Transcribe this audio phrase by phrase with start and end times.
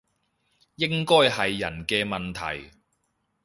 [0.77, 2.75] 應該係人嘅問題